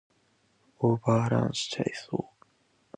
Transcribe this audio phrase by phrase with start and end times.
[0.79, 2.45] オーバーランしちゃいそう